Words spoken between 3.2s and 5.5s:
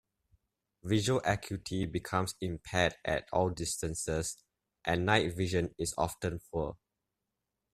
all distances, and night